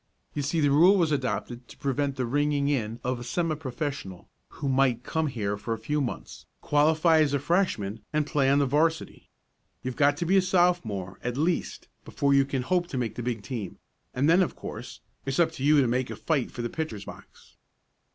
"You 0.33 0.41
see 0.41 0.61
the 0.61 0.71
rule 0.71 0.97
was 0.97 1.11
adopted 1.11 1.67
to 1.67 1.77
prevent 1.77 2.15
the 2.15 2.25
ringing 2.25 2.69
in 2.69 2.99
of 3.03 3.19
a 3.19 3.23
semi 3.23 3.53
professional, 3.53 4.27
who 4.49 4.67
might 4.67 5.03
come 5.03 5.27
here 5.27 5.57
for 5.57 5.75
a 5.75 5.77
few 5.77 6.01
months, 6.01 6.47
qualify 6.59 7.19
as 7.19 7.35
a 7.35 7.39
Freshman, 7.39 8.01
and 8.11 8.25
play 8.25 8.49
on 8.49 8.57
the 8.57 8.65
'varsity. 8.65 9.29
You've 9.83 9.95
got 9.95 10.17
to 10.17 10.25
be 10.25 10.37
a 10.37 10.41
Sophomore, 10.41 11.19
at 11.23 11.37
least, 11.37 11.87
before 12.03 12.33
you 12.33 12.45
can 12.45 12.63
hope 12.63 12.87
to 12.87 12.97
make 12.97 13.13
the 13.13 13.21
big 13.21 13.43
team, 13.43 13.77
and 14.11 14.27
then 14.27 14.41
of 14.41 14.55
course, 14.55 15.01
it's 15.27 15.37
up 15.37 15.51
to 15.51 15.63
you 15.63 15.79
to 15.79 15.87
make 15.87 16.09
a 16.09 16.15
fight 16.15 16.49
for 16.49 16.63
the 16.63 16.67
pitcher's 16.71 17.05
box." 17.05 17.57